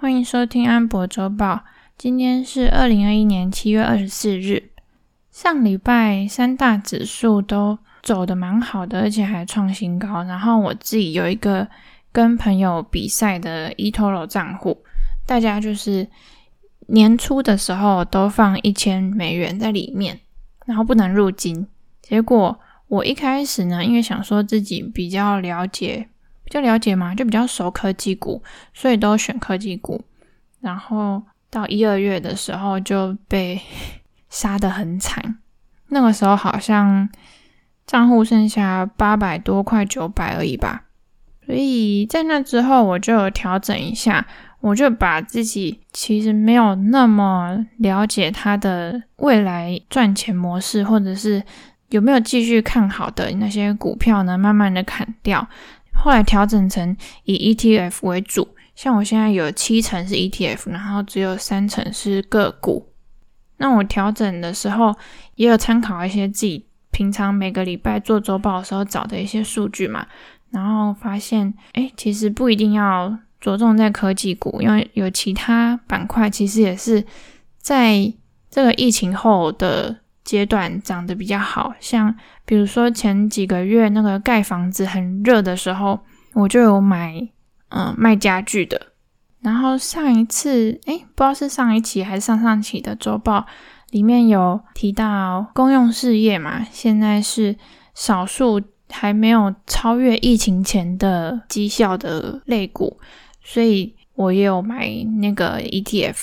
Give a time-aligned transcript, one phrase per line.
[0.00, 1.62] 欢迎收听安博周报。
[1.98, 4.70] 今天是二零二一年七月二十四日。
[5.30, 10.24] 上礼拜三大指数都走得蛮好的，而且还创新高。
[10.24, 11.68] 然后我自己有一个
[12.12, 14.82] 跟朋友比赛的 eToro 账户，
[15.26, 16.08] 大家就是
[16.86, 20.18] 年初的时候都放一千美元在里面，
[20.64, 21.66] 然后不能入金。
[22.00, 22.58] 结果
[22.88, 26.08] 我一开始呢，因为想说自己比较了解。
[26.50, 28.42] 就了解嘛，就比较熟科技股，
[28.74, 30.04] 所以都选科技股。
[30.60, 33.58] 然后到一二月的时候就被
[34.28, 35.38] 杀得很惨，
[35.88, 37.08] 那个时候好像
[37.86, 40.84] 账户剩下八百多块九百而已吧。
[41.46, 44.26] 所以在那之后我就调整一下，
[44.60, 51.42] 我就把自己其实没有那么了解它的未来赚钱模式，或者是
[51.88, 55.48] 有没有继续看好的那些股票呢，慢慢的砍掉。
[56.00, 62.90] 后来调整成以 ETF 为主，像我现在有七成是 ETF，然后只有三成是个股。
[63.58, 64.96] 那我调整的时候
[65.34, 70.06] 也有参考一些自己平常每个礼拜做周报的时候找的一些数据嘛，
[70.50, 77.04] 然后发现，诶，其实不一定要着重在科技股，因为有其他板块其实也是
[77.58, 78.12] 在
[78.50, 79.99] 这个疫情后的。
[80.22, 85.98] 阶段涨得比较好，像比如说前几个月那个盖房子很热的时候，
[86.34, 87.28] 我就有买，
[87.70, 88.92] 嗯、卖家具的。
[89.40, 93.46] 然后上一次，诶，不知道是上一期还是上上期的周报
[93.90, 97.56] 里面有提到公用事业嘛，现在是
[97.94, 98.60] 少数
[98.90, 103.00] 还没有超越疫情前的绩效的类股，
[103.42, 104.88] 所以我也有买
[105.20, 106.16] 那个 ETF。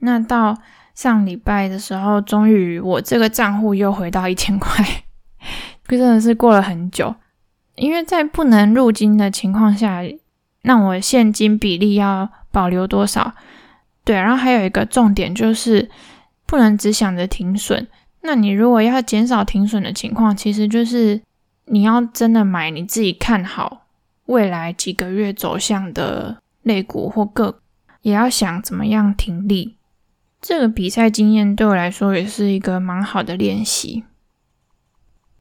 [0.00, 0.58] 那到。
[0.94, 4.84] 上礼拜的时候，终于我这个账户又回到一千块，
[5.88, 7.14] 真的是过了很久。
[7.76, 10.02] 因为在不能入金的情况下，
[10.62, 13.32] 那我现金比例要保留多少？
[14.04, 15.88] 对，然后还有一个重点就是
[16.46, 17.86] 不能只想着停损。
[18.22, 21.20] 那你如果要减少停损的情况，其实就是
[21.66, 23.86] 你要真的买你自己看好
[24.26, 27.58] 未来几个月走向的类股或个股，
[28.02, 29.76] 也要想怎么样停利。
[30.40, 34.04] 这个比赛经验对我来说也是一个蛮好的练习。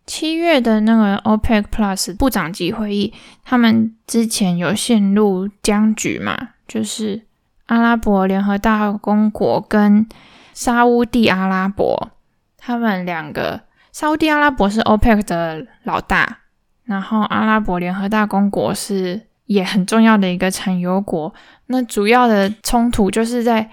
[0.05, 3.13] 七月的那个 OPEC Plus 部长级会议，
[3.45, 7.27] 他们之前有陷入僵局嘛，就是
[7.67, 10.05] 阿拉伯联合大公国跟
[10.53, 12.09] 沙乌地阿拉伯，
[12.57, 13.61] 他们两个，
[13.93, 16.39] 沙乌地阿拉伯是 OPEC 的老大，
[16.83, 21.33] 然后阿拉伯联合大公国是也很重要的一个产油国，
[21.67, 23.69] 那主要的冲突就是在。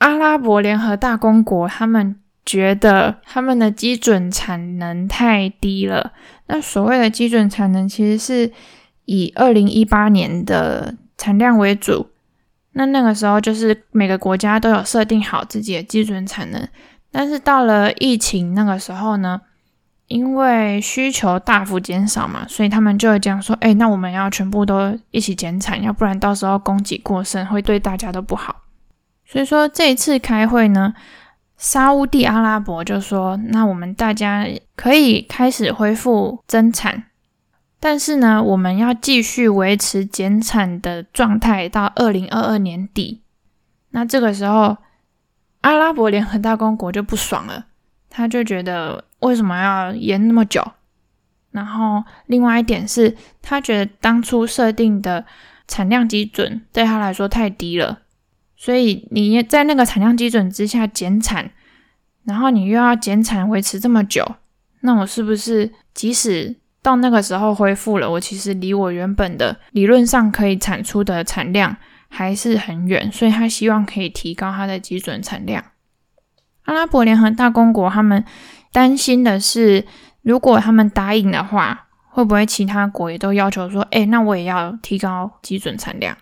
[0.00, 6.12] 阿拉伯联合大公国，他们觉得他们的基准产能太低了。
[6.46, 8.50] 那所谓的基准产能，其实是
[9.04, 12.08] 以二零一八年的产量为主。
[12.72, 16.66] 那那个时候，就是每个国家都有设定好自己的基准产能。
[17.12, 19.42] 但是到了疫情那个时候呢，
[20.06, 28.62] 因为需求大幅减少嘛，所以他们就会讲说：“哎，那我们要全部都一起减产，要不然到时候供给过剩，会对大家都不好。”
[29.30, 30.92] 所以说这一次开会呢，
[31.56, 37.04] 沙乌地阿拉伯就说，那我们大家可以开始恢复增产，
[37.78, 43.22] 但是呢，我们要继续维持减产的状态到二零二二年底。
[43.90, 44.76] 那这个时候，
[45.60, 47.66] 阿拉伯联合大公国就不爽了，
[48.08, 50.72] 他就觉得为什么要延那么久？
[51.52, 55.24] 然后另外一点是他觉得当初设定的
[55.68, 58.00] 产量基准对他来说太低了。
[58.62, 61.50] 所以你在那个产量基准之下减产，
[62.24, 64.34] 然后你又要减产维持这么久，
[64.82, 71.74] 那我是不是即使到那个时候恢复了，我其实离我原本的理论上可以产出的产量
[72.10, 73.10] 还是很远？
[73.10, 75.64] 所以他希望可以提高他的基准产量。
[76.64, 78.22] 阿拉伯联合大公国他们
[78.72, 79.86] 担心的是，
[80.20, 86.14] 如果他们答应的话，会不会其他国也都要求说，诶，那我也要提高基准产量？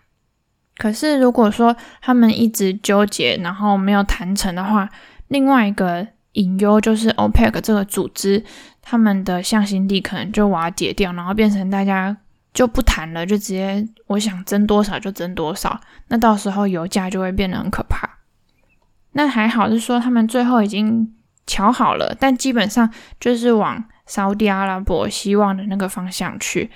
[0.79, 4.89] 可是，如果说他们一直纠结，然后没有谈成的话，
[5.27, 8.45] 另外一个隐忧就是 OPEC 这个组织，
[8.81, 12.17] 他们的向心力可能就瓦解掉，然后变成大家
[12.55, 18.09] 就不谈了，就直接我想增多少就增多少，那到时候油价就会变得很可怕。
[19.15, 21.13] 那还好是说他们最后已经
[21.45, 22.89] 乔好了，但基本上
[23.19, 26.71] 就是往沙乌地阿拉伯希望的那个方向去。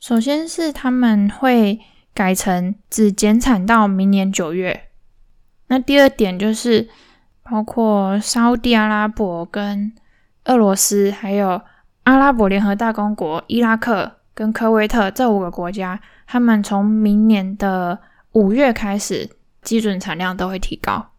[0.00, 1.78] 首先是他们会。
[2.14, 4.88] 改成只减产到明年九月。
[5.68, 6.88] 那第二点就是，
[7.42, 9.92] 包括沙乌地阿拉伯跟
[10.44, 11.60] 俄罗斯，还有
[12.02, 17.98] 阿拉伯联合大公国、伊拉克跟科威特这五个国家，他们从明年的
[18.32, 19.30] 五月开始
[19.62, 21.10] 基准产量都会提高。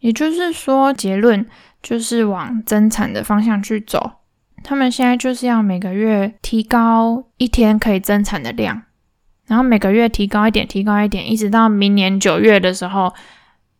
[0.00, 1.46] 也就是说，结论
[1.82, 4.12] 就是往增产的方向去走。
[4.62, 8.82] 他们现在就是要每个月提高一天可以增产的量，
[9.50, 13.12] 然后每个月提高一点，提高一点，一直到明年九月的时候，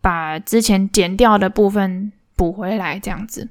[0.01, 3.49] 把之前减掉的部分补回来，这样子。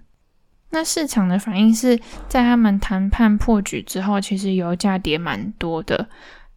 [0.72, 6.10] 那市场的反应是在他们谈判破局之后，其实油价跌蛮多的，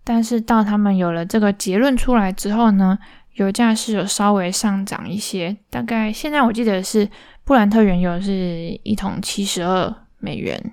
[0.03, 2.99] 但是到他们有了这个结论出来之后呢，
[3.35, 7.09] 油价是有稍微上涨一些，大概现在我记得是
[7.44, 10.73] 布兰特原油是一桶七十二美元，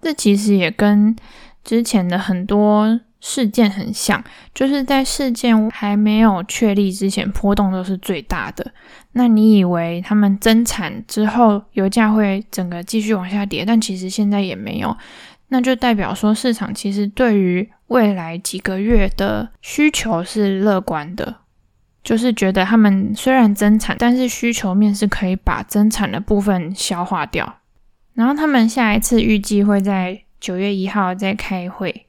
[0.00, 1.14] 这其实也跟
[1.62, 4.22] 之前的很多事件很像，
[4.54, 8.70] 就是在事件还没有确立之前，波动都是最大的。
[9.12, 14.94] 那你以为他们增产之后，油价会整个继续往下跌，但其实现在也没有，
[15.48, 21.36] 那就代表说市场其实对于未来几个月的需求是乐观的。
[22.02, 27.60] 就是觉得他们虽然增产，但是需求面是可以把增产的部分消化掉。
[28.12, 32.04] 然后他们下一次预计会在九月一号再开会。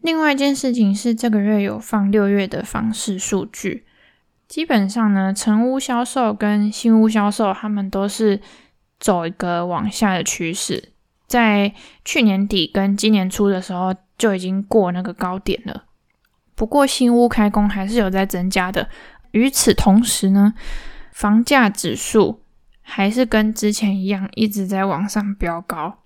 [0.00, 3.84] 另外一件事情是，这个月有放六月的房市数据，
[4.46, 8.40] 基本上呢，成屋销售跟新屋销售，他们都是
[9.00, 10.92] 走一个往下的趋势，
[11.26, 11.74] 在
[12.04, 15.84] 去年底跟今年初的时候就已经过那个高点了。
[16.54, 18.88] 不过新屋开工还是有在增加的。
[19.32, 20.54] 与此同时呢，
[21.12, 22.42] 房价指数
[22.80, 25.98] 还是跟之前一样一直在往上飙高。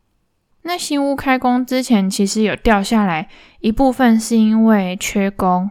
[0.62, 3.29] 那新屋开工之前其实有掉下来，
[3.61, 5.70] 一部分是因为缺工，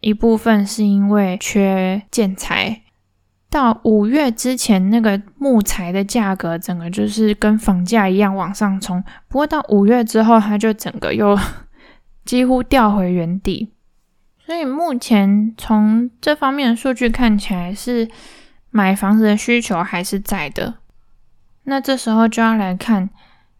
[0.00, 2.82] 一部分是因为缺建材。
[3.50, 9.02] 到五月之前，那个木材的价格整个就是跟房价一样往上冲。
[9.26, 11.34] 不过到五月之后，它就整个又
[12.26, 13.72] 几乎掉回原地。
[14.44, 18.06] 所以目前从这方面的数据看起来是
[18.70, 20.74] 买房子的需求还是在的。
[21.64, 23.08] 那这时候就要来看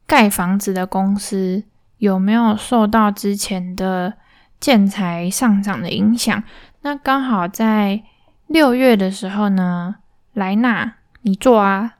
[0.08, 1.62] 盖房子的公司
[1.99, 4.14] 有没有受到之前的
[4.58, 6.43] 建材上涨的影响。
[6.81, 8.02] 那刚好在
[8.46, 9.96] 六月的时候呢，
[10.32, 11.96] 莱纳，你做啊，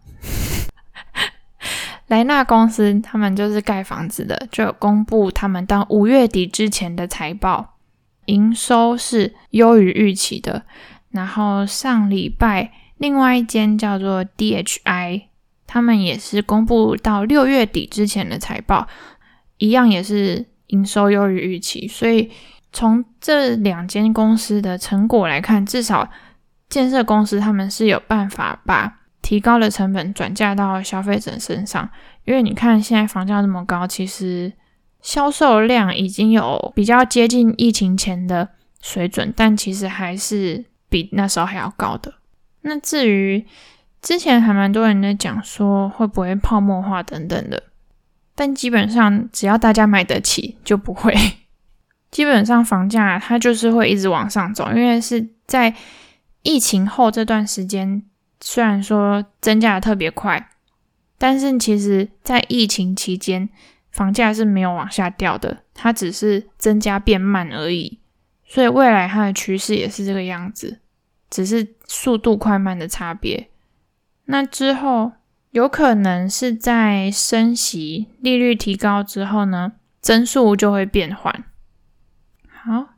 [2.09, 7.75] 莱纳公司他们就是盖房子的，就有公布他们到五月底之前的财报。
[8.25, 10.65] 营收是优于预期的，
[11.11, 15.23] 然后上礼拜另外一间叫做 DHI，
[15.69, 18.89] 他们也是公布到六月底之前的财报，
[19.59, 21.87] 一样也是营收优于预期。
[21.87, 22.29] 所以
[22.73, 26.11] 从这两间公司的成果来看，至少
[26.69, 31.89] 建设公司他们是有办法把提高的成本转嫁到消费者身上，
[32.25, 34.53] 因为你看现在房价这么高，其实。
[35.01, 38.49] 销售量已经有比较接近疫情前的
[38.83, 42.13] 水准，但其实还是比那时候还要高的。
[42.63, 43.47] 那至于
[44.01, 47.65] 之前还蛮多人在讲说会不会泡沫化等等的，
[48.35, 51.15] 但基本上只要大家买得起就不会。
[52.11, 55.75] 基本上房价它就是会一直往上走，因为是在
[56.43, 58.03] 疫情后这段时间，
[58.41, 60.51] 虽然说增加的特别快，
[61.19, 63.49] 但是其实在疫情期间。
[63.91, 67.99] 房价是没有往下掉的，它只是增加变慢而已，
[68.45, 70.79] 所以未来它的趋势也是这个样子，
[71.31, 73.49] 只是速度快慢的差别。
[74.31, 75.13] 那之后
[75.53, 81.45] 有可能是在升息、利率提高之后呢，增速就会变缓。
[82.47, 82.91] 好，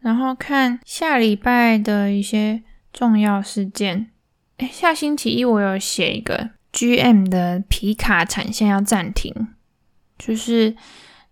[0.00, 4.10] 然后看下礼拜的一些重要事件。
[4.56, 9.48] 诶，下星期一我有写一个 GM 的皮卡产线要暂停。
[10.18, 10.74] 就是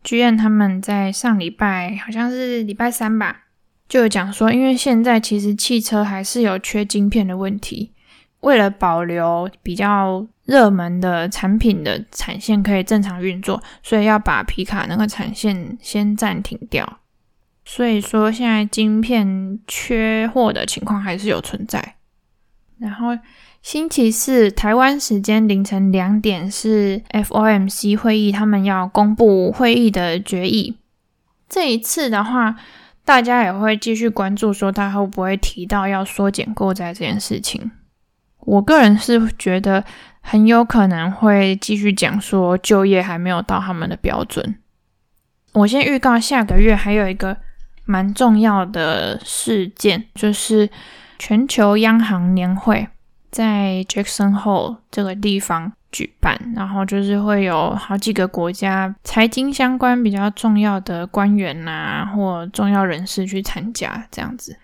[0.05, 3.45] GM 他们在上礼拜好像是礼拜三吧，
[3.88, 7.93] 就有讲说，因为现在其实汽车还是有缺晶片的问题，
[8.40, 17.00] 为了保留比较热门的产品的产线可以正常运作，所以要把皮卡那个产线先暂停掉。
[17.64, 21.97] 所以说现在晶片缺货的情况还是有存在，
[22.78, 23.18] 然后。
[23.61, 30.78] 星期四台湾时间凌晨两点是 FOMC 会议，他们要公布会议的决议。
[31.49, 32.54] 这一次的话，
[33.04, 37.73] 大家也会继续关注，说他会不会提到要缩减购债这件事情。
[38.40, 39.85] 我个人是觉得
[40.21, 44.57] 很有可能会继续讲说就业还没有到他们的标准。
[45.52, 47.37] 我先预告下个月还有一个
[47.85, 50.68] 蛮重要的事件，就是
[51.18, 52.88] 全球央行年会。
[53.30, 64.57] 在 Jackson 后这个地方举办，然后就是会有好几个国家财经相关比较重要的官员呐、或重要人士去参加这样子。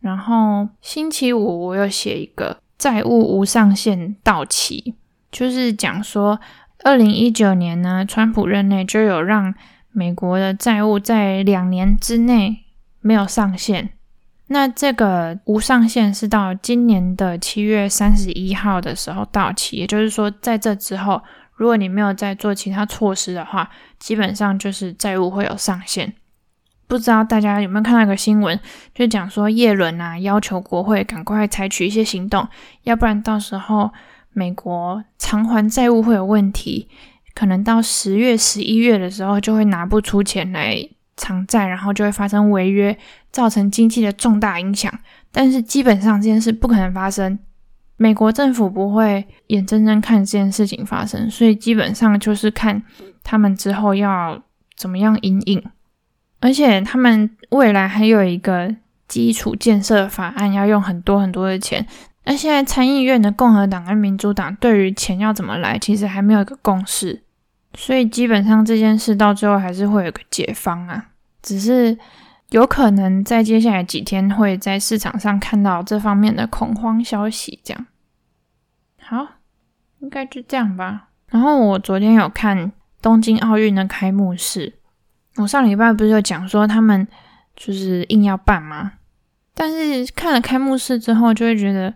[0.00, 4.94] 然后星期五我有写一个债务无上限到期，
[5.30, 6.40] 就是讲说
[6.82, 9.54] 二零一九年呢，川普任内就有让
[9.92, 12.64] 美国的债务在两年之内
[13.00, 13.90] 没有上限。
[14.48, 21.22] 那这个无上限是到今年的七月三十一号的时候到期，也就是说，在这之后，
[21.54, 26.12] 如果你没有再做其他措施的话，基本上就是债务会有上限。
[26.86, 28.58] 不知道大家有没有看到一个新闻，
[28.94, 32.46] 就讲说叶伦啊要求国会赶快采取一些行动，
[32.82, 33.90] 要不然到时候
[34.32, 36.88] 美国偿还债务会有问题，
[37.34, 40.88] 可能到十月、十一月的时候就会拿不出钱来。
[41.16, 42.98] 偿债，然后就会发生违约，
[43.30, 44.92] 造成经济的重大影响。
[45.30, 47.38] 但是基本上这件事不可能发生，
[47.96, 52.82] 美国政府不会眼睁睁看这件事情发生，所以基本上就是看
[53.22, 54.42] 他们之后要
[54.76, 55.62] 怎么样因应。
[56.44, 58.76] 而且他们未来还有一个
[59.08, 61.86] 基础建设法案，要用很多很多的钱。
[62.24, 67.22] 那现在参议院的共和党跟民主党对于钱要怎么来，其实还没有一个共识。
[67.72, 71.06] 所以基本上这件事到最后还是会有个解方啊，
[71.40, 71.96] 只是
[72.50, 77.86] 有可能在接下来几天会在市场上看到这方面的恐慌消息，这样。
[79.00, 79.26] 好，
[80.00, 81.08] 应该就这样吧。
[81.30, 82.70] 然后我昨天有看
[83.00, 84.74] 东京奥运的开幕式，
[85.36, 87.06] 我上礼拜不是有讲说他们
[87.56, 88.92] 就是硬要办吗？
[89.54, 91.92] 但是看了开幕式之后，就会觉得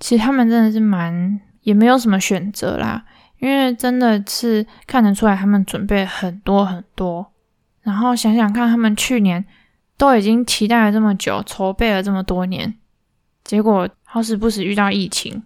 [0.00, 3.04] 其实他们真的是蛮也没有什么选择啦。
[3.38, 7.32] 因为真的是看得出来，他们准备很多很多。
[7.82, 9.44] 然后想想看，他们去年
[9.96, 12.74] 都已经期待了这么久，筹备了这么多年，
[13.44, 15.42] 结果好死不死遇到疫情。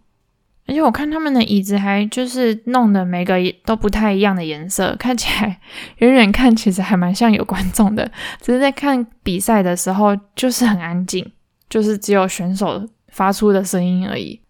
[0.73, 3.37] 而且我看他们的椅子还就是弄的每个
[3.67, 5.61] 都不太一样的颜色，看起来
[5.99, 8.11] 远远看其实还蛮像有观众的，
[8.41, 11.31] 只是在看比赛的时候就是很安静，
[11.69, 14.41] 就是只有选手发出的声音而已，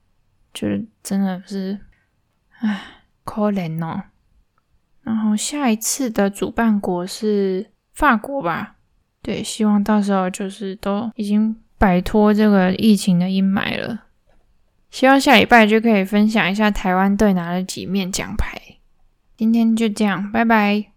[0.55, 1.81] 就是真的是，
[2.61, 2.81] 唉。
[3.25, 4.03] 可怜哦，
[5.03, 8.75] 然后下一次的主办国是法国吧？
[9.23, 14.07] 对，希望到时候就是都已经摆脱这个疫情的阴霾了。
[14.93, 18.57] 希望下礼拜就可以分享一下台湾队拿了几面奖牌。
[19.37, 20.92] 今天就这样，拜拜。